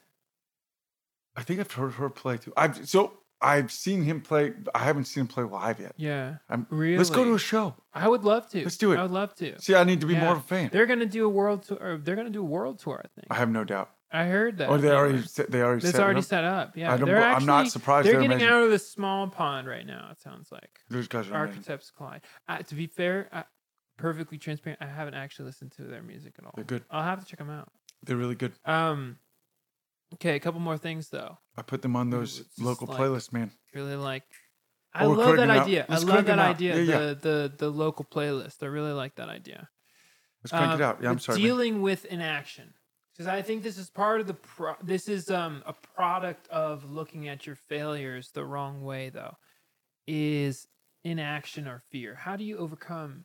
[1.37, 2.53] I think I've heard her play too.
[2.57, 3.13] I've so
[3.47, 4.53] I've seen him play.
[4.75, 5.93] I haven't seen him play live yet.
[5.97, 6.99] Yeah, I'm, really.
[6.99, 7.75] Let's go to a show.
[7.95, 8.63] I would love to.
[8.63, 8.99] Let's do it.
[8.99, 9.61] I would love to.
[9.61, 10.25] See, I need to be Yeah.
[10.25, 10.71] more of a fan.
[10.73, 11.99] They're gonna do a world tour.
[11.99, 13.01] They're gonna do a world tour.
[13.05, 13.27] I think.
[13.31, 13.91] I have no doubt.
[14.13, 14.69] I heard that.
[14.69, 16.25] Or they already set, they already It's set already up.
[16.25, 16.77] set up.
[16.77, 18.53] Yeah, I don't- they're I'm actually, not surprised They're, they're getting amazing.
[18.55, 20.09] out of the small pond right now.
[20.13, 21.59] It sounds like Those guys are amazing.
[21.59, 22.23] Archetypes collide.
[22.49, 23.43] Uh, to be fair, uh,
[23.99, 26.53] perfectly transparent, I haven't actually listened to their music at all.
[26.55, 26.85] They're good.
[26.91, 27.69] I'll have to check them out.
[28.05, 28.53] They're really good.
[28.65, 29.19] Um,
[30.15, 31.39] okay, a couple more things though.
[31.57, 33.51] I put them on those it's local like- playlists, man.
[33.75, 34.25] Really like.
[34.95, 35.87] I Oh, love that cranking out- idea.
[35.89, 36.55] I love crank that out.
[36.57, 36.77] idea.
[36.77, 36.99] Yeah, yeah.
[36.99, 38.63] The the the local playlist.
[38.63, 39.69] I really like that idea.
[40.43, 41.03] Let's crank Um, it out.
[41.03, 41.39] Yeah, I'm but sorry.
[41.39, 41.47] man.
[41.47, 42.73] Dealing with inaction,
[43.13, 44.35] because I think this is part of the.
[44.35, 49.37] Pro- this is um a product of looking at your failures the wrong way, though.
[50.07, 50.67] Is
[51.05, 52.15] inaction or fear?
[52.15, 53.25] How do you overcome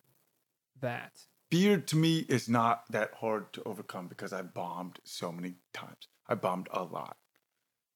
[0.82, 1.14] that?
[1.52, 6.08] Fear to me is not that hard to overcome because I bombed so many times.
[6.28, 7.18] I bombed a lot.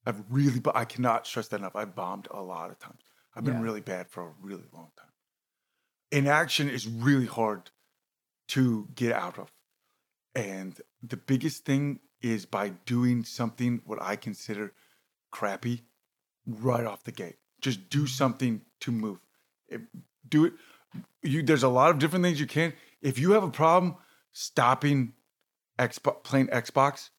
[0.04, 1.74] I've really, but I cannot stress that enough.
[1.74, 3.00] I bombed a lot of times.
[3.34, 3.62] I've been Yeah.
[3.62, 5.12] really bad for a really long time.
[6.12, 7.70] Inaction is really hard
[8.48, 9.52] to get out of.
[10.34, 14.74] And the biggest thing is by doing something what I consider
[15.30, 15.86] crappy
[16.46, 17.38] right off the gate.
[17.60, 18.06] Just do mm-hmm.
[18.06, 19.18] something to move.
[19.68, 19.82] If-
[20.28, 20.54] do it.
[21.22, 22.72] You there's a lot of different things you can.
[23.02, 23.96] If you have a problem
[24.32, 25.12] stopping
[25.78, 27.10] Xbox playing Xbox,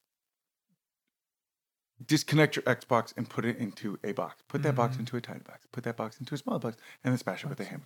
[2.06, 4.44] disconnect your Xbox and put it into a box.
[4.48, 5.00] Put that box Mhm.
[5.02, 5.66] into a tiny box.
[5.72, 7.84] Put that box into a small box, and then smash it with a hammer.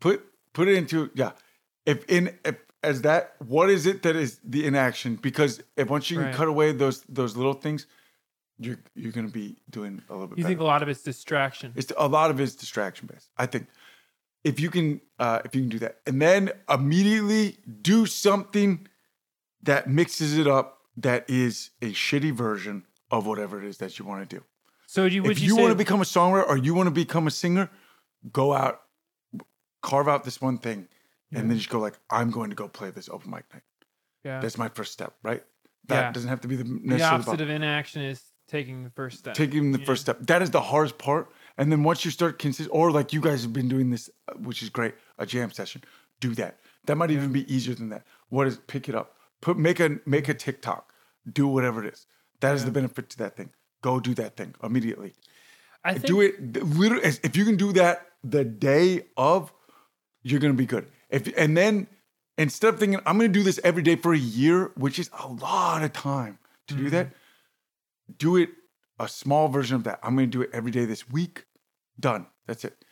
[0.00, 1.32] Put put it into yeah.
[1.86, 5.14] If in if, as that, what is it that is the inaction?
[5.14, 7.86] Because if once you can cut away those those little things,
[8.58, 10.38] you're you're gonna be doing a little bit.
[10.38, 10.50] You better.
[10.54, 11.72] think a lot of it's distraction?
[11.76, 13.30] It's a lot of it's distraction based.
[13.36, 13.68] I think
[14.44, 18.86] if you can uh, if you can do that, and then immediately do something
[19.62, 24.04] that mixes it up, that is a shitty version of whatever it is that you
[24.04, 24.42] want to do.
[24.86, 26.86] So you would if you, you, say, want to become a songwriter or you want
[26.88, 27.70] to become a singer,
[28.32, 28.82] go out,
[29.82, 30.88] carve out this one thing,
[31.32, 33.62] and then just go like, I'm going to go play this open mic night.
[34.24, 34.40] yeah.
[34.40, 35.42] That's my first step, right?
[35.86, 36.12] That Yeah.
[36.12, 36.98] doesn't have to be the necessary.
[36.98, 39.34] the opposite of inaction is taking the first step.
[39.34, 39.86] taking the Yeah.
[39.86, 40.18] first step.
[40.20, 41.30] That is the hardest part.
[41.62, 44.32] And then once you start consist, or like you guys have been doing this, uh,
[44.32, 45.84] which is great, a jam session.
[46.18, 46.58] Do that.
[46.86, 48.02] That might even be easier than that.
[48.30, 48.58] What is?
[48.66, 49.14] Pick it up.
[49.40, 50.92] Put make a make a TikTok.
[51.32, 52.08] Do whatever it is.
[52.40, 53.50] That is the benefit to that thing.
[53.80, 55.14] Go do that thing immediately.
[55.84, 57.04] I think do it literally.
[57.22, 59.52] If you can do that the day of,
[60.24, 60.88] you're gonna be good.
[61.10, 61.86] If and then
[62.38, 65.28] instead of thinking I'm gonna do this every day for a year, which is a
[65.28, 67.12] lot of time to do that,
[68.18, 68.48] do it
[68.98, 69.98] a small version of that.
[70.02, 71.44] I'm going to do it every day this week.
[72.02, 72.26] Done.
[72.46, 72.84] That's it.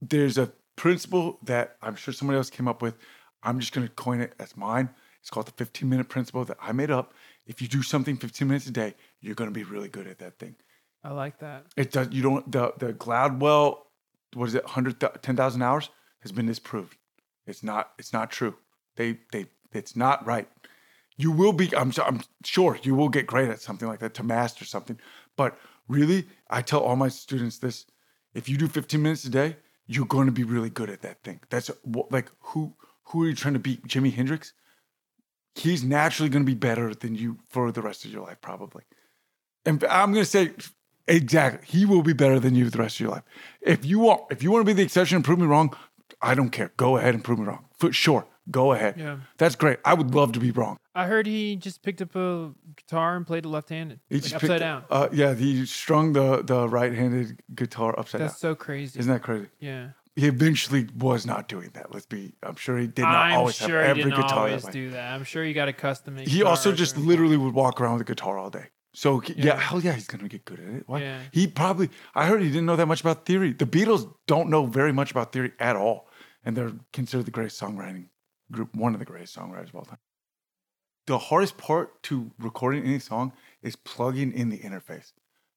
[0.00, 2.96] There's a principle that I'm sure somebody else came up with.
[3.42, 4.90] I'm just going to coin it as mine.
[5.20, 7.14] It's called the 15 minute principle that I made up.
[7.46, 10.18] If you do something 15 minutes a day, you're going to be really good at
[10.20, 10.54] that thing.
[11.02, 11.66] I like that.
[11.76, 12.08] It does.
[12.10, 12.50] You don't.
[12.50, 13.78] The the Gladwell,
[14.34, 14.64] what is it?
[14.64, 16.96] 100, 10,000 hours has been disproved.
[17.46, 17.92] It's not.
[17.98, 18.56] It's not true.
[18.96, 19.46] They they.
[19.72, 20.48] It's not right.
[21.16, 21.74] You will be.
[21.76, 21.92] I'm.
[22.04, 24.98] I'm sure you will get great at something like that to master something.
[25.36, 25.56] But
[25.88, 27.86] really, I tell all my students this:
[28.38, 31.22] if you do 15 minutes a day, you're going to be really good at that
[31.24, 31.40] thing.
[31.50, 31.70] That's
[32.10, 32.74] like who
[33.04, 33.86] who are you trying to beat?
[33.86, 34.52] Jimi Hendrix.
[35.54, 38.84] he's naturally going to be better than you for the rest of your life, probably.
[39.64, 40.52] And I'm going to say
[41.08, 43.24] exactly, he will be better than you the rest of your life.
[43.60, 45.74] If you want, if you want to be the exception and prove me wrong,
[46.22, 46.70] I don't care.
[46.76, 47.64] Go ahead and prove me wrong.
[47.76, 48.94] For sure, go ahead.
[48.98, 49.18] Yeah.
[49.36, 49.78] That's great.
[49.84, 50.76] I would love to be wrong.
[50.94, 54.40] I heard he just picked up a guitar and played it left-handed, He like upside
[54.40, 54.84] picked- down.
[54.90, 58.26] Uh, yeah, he strung the the right-handed guitar upside That's down.
[58.28, 58.98] That's so crazy.
[59.00, 59.48] Isn't that crazy?
[59.60, 59.90] yeah.
[60.16, 61.94] He eventually was not doing that.
[61.94, 62.34] Let's be.
[62.42, 64.72] I'm sure he did not I'm always sure have he every didn't guitar always that
[64.72, 65.12] do that.
[65.14, 66.16] I'm sure he got a custom.
[66.16, 68.66] He also just literally would walk around with a guitar all day.
[68.94, 69.44] So he- yeah.
[69.44, 69.56] Yeah.
[69.60, 70.82] hell yeah, he's gonna get good at it.
[70.88, 71.02] Why?
[71.02, 71.20] Yeah.
[71.30, 71.88] He probably.
[72.16, 73.52] I heard he didn't know that much about theory.
[73.52, 76.08] The Beatles don't know very much about theory at all,
[76.44, 78.06] and they're considered the greatest songwriting
[78.52, 79.98] group, one of the greatest songwriters of all time.
[81.06, 83.32] The hardest part to recording any song
[83.62, 85.12] is plugging in the interface.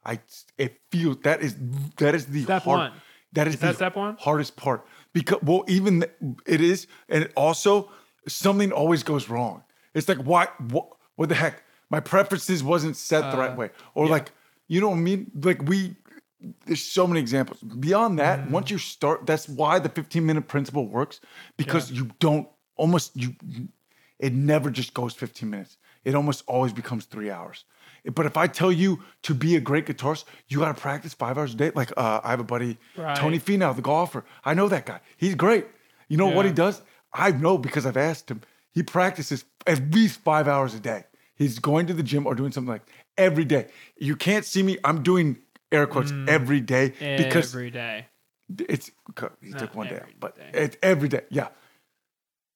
[0.05, 0.19] I
[0.57, 1.55] it feels that is
[1.97, 2.91] that is the Step hard, one.
[3.33, 4.17] That is, Is that the step one?
[4.19, 6.03] hardest part because well even
[6.45, 7.89] it is and it also
[8.27, 13.31] something always goes wrong it's like why what, what the heck my preferences wasn't set
[13.31, 14.11] the right Uh, way or yeah.
[14.11, 14.31] like
[14.67, 15.95] you know what i mean like we
[16.65, 18.51] there's so many examples beyond that Mm.
[18.51, 21.21] once you start that's why the 15 minute principle works
[21.57, 22.47] because you don't
[22.81, 23.29] almost you
[24.19, 25.77] it never just goes 15 minutes.
[26.05, 27.59] It almost always becomes three hours.
[28.17, 28.91] But if i tell you
[29.27, 31.71] to be a great guitarist you got to practice five hours a day.
[31.81, 33.17] Like uh, i have a buddy Right.
[33.21, 34.21] tony Finau, the golfer.
[34.49, 34.99] I know that guy.
[35.23, 35.65] He's great.
[36.09, 36.75] You know what he does?
[37.25, 38.39] I know because i've asked him.
[38.77, 39.39] He practices
[39.73, 41.01] at least five hours a day.
[41.41, 42.85] He's going to the gym or doing something like
[43.27, 43.63] every day.
[44.09, 44.73] You can't see me.
[44.87, 45.27] I'm doing
[45.77, 46.85] air quotes every day
[47.21, 47.55] because Mm.
[47.55, 47.97] every day.
[48.75, 48.87] it's
[49.41, 50.49] he Not took one day, but day.
[50.63, 51.23] it's every day.
[51.39, 51.49] Yeah,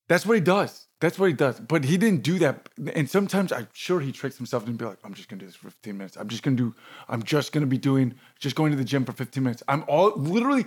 [0.07, 0.87] that's what he does.
[1.01, 1.59] That's what he does.
[1.59, 2.69] But he didn't do that.
[2.93, 5.55] And sometimes I'm sure he tricks himself and be like, "I'm just gonna do this
[5.55, 6.15] for 15 minutes.
[6.17, 6.73] I'm just gonna do.
[7.09, 8.15] I'm just gonna be doing.
[8.39, 9.61] Just going to the gym for 15 minutes.
[9.67, 10.65] I'm all literally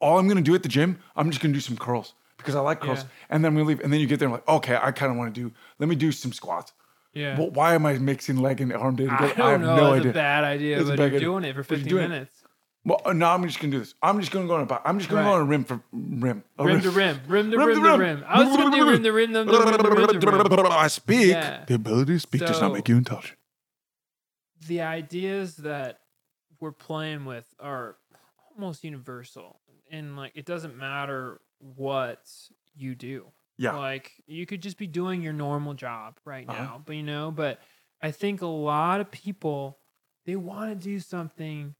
[0.00, 0.98] all I'm gonna do at the gym.
[1.16, 2.98] I'm just gonna do some curls because I like curls.
[3.00, 3.08] Yeah.
[3.30, 3.80] And then we leave.
[3.80, 5.52] And then you get there and like, okay, I kind of want to do.
[5.78, 6.72] Let me do some squats.
[7.14, 7.38] Yeah.
[7.38, 9.76] Well, why am I mixing leg and arm day I don't have know.
[9.76, 10.10] no it's idea.
[10.10, 12.42] a bad idea, It's but you're doing it for 15 minutes.
[12.42, 12.47] it.
[12.84, 13.94] Well, uh, no, I'm just gonna do this.
[14.02, 14.80] I'm just gonna go on a.
[14.88, 15.34] I'm just gonna go Right.
[15.36, 16.42] on a rim for rim.
[16.58, 18.24] A Rim to rim, rim to rim to rim.
[18.26, 20.66] I was gonna do rim to rim, rim to rim, rim to rim.
[20.72, 21.28] I speak.
[21.30, 21.64] Yeah.
[21.66, 23.36] The ability to speak does not So- make you intelligent.
[24.66, 26.00] the ideas that
[26.60, 27.96] we're playing with are
[28.54, 29.60] almost universal
[29.90, 32.28] and like it doesn't matter what
[32.74, 33.76] you do Yeah.
[33.76, 36.60] like you could just be doing your normal job right Uh-huh.
[36.60, 37.60] now but you know but
[38.02, 39.78] i think a lot of people
[40.26, 41.76] they want to do something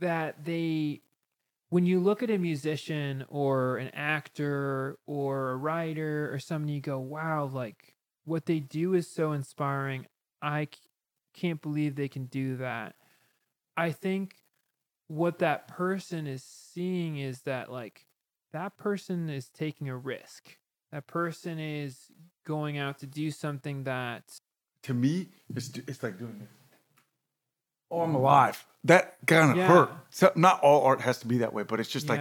[0.00, 1.00] that they
[1.70, 6.80] when you look at a musician or an actor or a writer or someone you
[6.80, 10.06] go wow like what they do is so inspiring
[10.42, 10.66] i
[11.34, 12.94] can't believe they can do that
[13.76, 14.36] i think
[15.08, 18.06] what that person is seeing is that like
[18.52, 20.56] that person is taking a risk
[20.92, 22.10] that person is
[22.46, 24.22] going out to do something that
[24.84, 26.48] To me, it's it's like doing this.
[27.90, 28.64] Oh, I'm alive.
[28.88, 29.66] That kind of Yeah.
[29.68, 29.90] hurt.
[30.10, 32.20] So, not all art has to be that way, but it's just like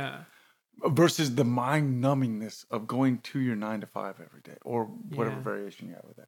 [0.85, 5.37] versus the mind numbingness of going to your nine to five every day or whatever
[5.37, 5.41] Yeah.
[5.41, 6.27] variation you have with that.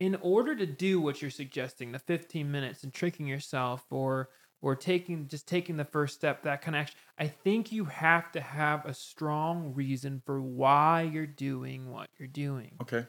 [0.00, 4.28] in order to do what you're suggesting the 15 minutes and tricking yourself or
[4.60, 8.30] or taking just taking the first step that kind of action i think you have
[8.32, 13.06] to have a strong reason for why you're doing what you're doing Okay.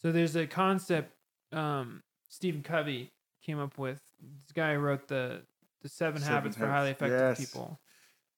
[0.00, 1.12] so there's a concept
[1.52, 3.10] um stephen covey
[3.42, 5.42] came up with this guy wrote the
[5.82, 7.38] the seven, Seven habits for highly effective yes.
[7.38, 7.78] people.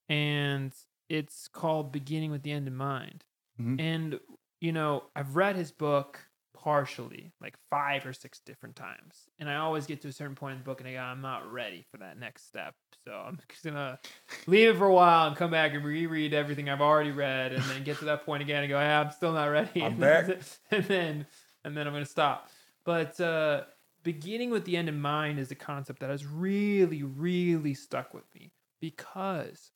[0.09, 0.72] And
[1.09, 3.24] it's called beginning with the end in mind.
[3.61, 3.79] Mhm.
[3.81, 4.20] and
[4.61, 6.20] you know i've read his book
[6.55, 9.29] partially like five or six different times.
[9.38, 11.20] And i always get to a certain point in the book and i go i'm
[11.20, 12.74] not ready for that next step.
[13.05, 13.98] So i'm just gonna
[14.46, 17.62] leave it for a while and come back and reread everything i've already read and
[17.64, 19.83] then get to that point again and go yeah i'm still not ready.
[19.83, 20.38] I'm and then, back.
[20.70, 21.26] and then
[21.64, 22.48] and then i'm gonna stop.
[22.85, 23.64] But uh
[24.03, 28.25] beginning with the end in mind is a concept that has really really stuck with
[28.35, 29.71] me because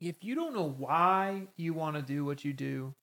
[0.00, 2.94] if you don't know why you want to do what you do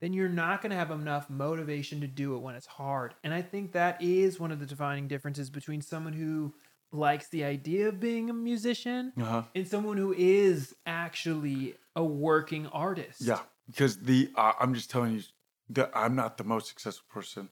[0.00, 3.14] then you're not going to have enough motivation to do it when it's hard.
[3.22, 6.54] And I think that is one of the defining differences between someone who
[6.90, 9.42] likes the idea of being a musician Uh-huh.
[9.54, 13.20] and someone who is actually a working artist.
[13.20, 15.22] Yeah, because the uh, I'm just telling you
[15.68, 17.50] that I'm not the most successful person,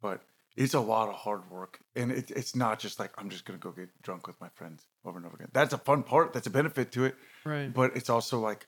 [0.00, 0.22] but
[0.60, 3.58] it's a lot of hard work, and it, it's not just like I'm just gonna
[3.58, 5.48] go get drunk with my friends over and over again.
[5.52, 6.32] That's a fun part.
[6.34, 7.72] That's a benefit to it, Right.
[7.72, 8.66] but it's also like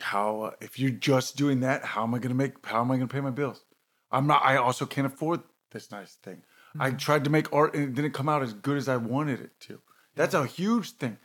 [0.00, 2.64] how uh, if you're just doing that, how am I gonna make?
[2.66, 3.64] How am I gonna pay my bills?
[4.10, 4.42] I'm not.
[4.44, 5.40] I also can't afford
[5.72, 6.42] this nice thing.
[6.80, 9.40] I tried to make art and it didn't come out as good as I wanted
[9.40, 9.80] it to.
[10.14, 11.16] That's a huge thing.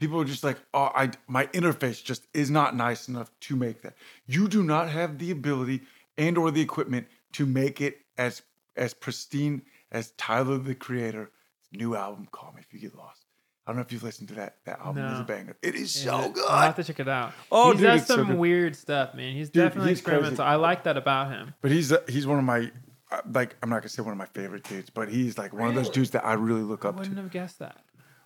[0.00, 3.82] People are just like, oh, I my interface just is not nice enough to make
[3.82, 3.94] that.
[4.26, 5.82] You do not have the ability
[6.16, 8.42] and or the equipment to make it as
[8.76, 9.62] as pristine
[9.92, 11.30] as Tyler the Creator
[11.72, 13.24] new album Call Me If You Get Lost.
[13.66, 14.58] I don't know if you've listened to that.
[14.64, 15.56] That album is a banger.
[15.60, 16.34] It is Is so it?
[16.34, 16.44] good.
[16.48, 17.32] I'll have to check it out.
[17.50, 19.34] Oh, he does it's so some weird stuff, man.
[19.34, 20.18] He's Dude, definitely he's crazy.
[20.18, 20.44] experimental.
[20.46, 21.52] I like that about him.
[21.62, 22.70] But he's uh, he's one of my
[23.10, 25.68] uh, like I'm not gonna say one of my favorite dudes, but he's like one
[25.68, 26.98] of those dudes that I really look up to.
[26.98, 27.22] I wouldn't to.
[27.22, 27.78] have guessed that.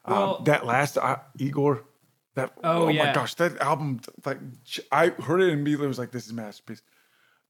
[0.04, 1.84] Um, Well, that last uh, Igor,
[2.34, 3.06] that Oh, oh, yeah.
[3.06, 4.38] my gosh, that album like
[4.92, 6.82] I heard it and immediately was like, this is a masterpiece.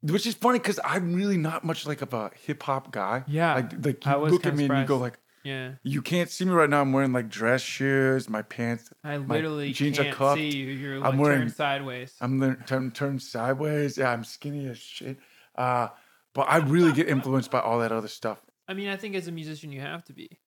[0.03, 3.25] Which is funny because I'm really not much like of a hip hop guy.
[3.27, 6.45] Yeah, like like you look at me and you go like, yeah, you can't see
[6.47, 6.81] me right now.
[6.81, 8.91] I'm wearing like dress shoes, my pants.
[9.05, 10.39] I my literally jeans are can't cuffed.
[10.39, 10.67] see you.
[10.73, 12.15] You're I'm like wearing- turned sideways.
[12.21, 13.99] I'm turn turned sideways.
[13.99, 15.19] Yeah, I'm skinny as shit.
[15.57, 15.89] Uh,
[16.35, 18.41] but I really get influenced by all that other stuff.
[18.69, 20.39] I mean, I think as a musician, you have to be.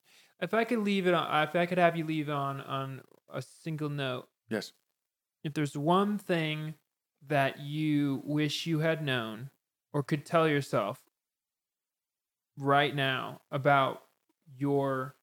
[0.42, 3.42] If I could leave it on, if I could have you leave on on a
[3.42, 4.72] single note, Yes.
[5.44, 6.74] if there's one thing
[7.28, 9.50] that you wish you had known
[9.92, 11.02] or could tell yourself
[12.58, 14.04] right now about
[14.58, 15.16] your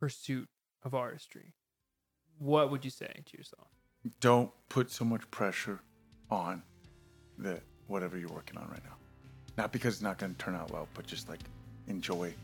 [0.00, 0.48] pursuit
[0.82, 1.54] of artistry,
[2.38, 3.68] what would you say to yourself?
[4.20, 5.80] don't put so much pressure
[6.30, 6.62] on
[7.38, 8.96] the whatever you're working on right now.
[9.56, 11.40] Not because it's not going to turn out well, but just like
[11.86, 12.34] enjoy.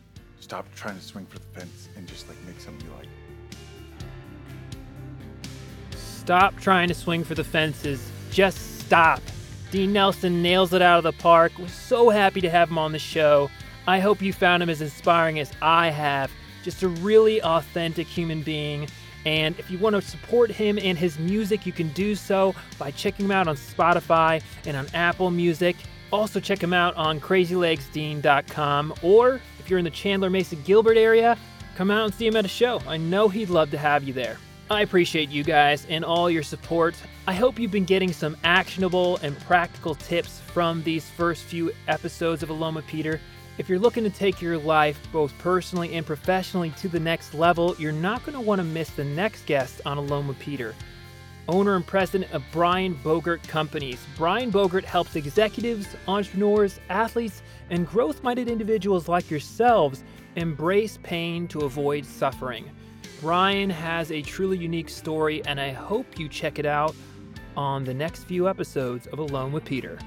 [0.41, 3.09] Stop trying to swing for the fence and just like make something you like.
[5.97, 8.11] Stop trying to swing for the fences.
[8.31, 9.21] Just stop.
[9.71, 11.53] Dean Nelson nails it out of the park.
[11.59, 13.51] We're so happy to have him on the show.
[13.87, 16.31] I hope you found him as inspiring as I have.
[16.63, 18.89] Just a really authentic human being.
[19.27, 22.91] And if you want to support him and his music, you can do so by
[22.91, 25.77] checking him out on Spotify and on Apple Music.
[26.13, 28.95] Also, check him out on crazylegsdean.com.
[29.03, 31.37] Or if you're in the Chandler Mesa Gilbert area,
[31.75, 32.81] come out and see him at a show.
[32.87, 34.39] I know he'd love to have you there.
[34.71, 36.95] I appreciate you guys and all your support.
[37.27, 42.43] I hope you've been getting some actionable and practical tips from these first few episodes
[42.43, 43.19] of Alone with Peter.
[43.57, 47.75] If you're looking to take your life, both personally and professionally, to the next level,
[47.79, 50.75] you're not going to want to miss the next guest on Alone with Peter
[51.49, 53.99] owner and president of Brian Bogert Companies.
[54.17, 60.05] Brian Bogert helps executives, entrepreneurs, athletes, and growth minded individuals like yourselves
[60.37, 62.71] embrace pain to avoid suffering.
[63.21, 66.95] Brian has a truly unique story, and I hope you check it out
[67.57, 69.99] on the next few episodes of Alone with Peter.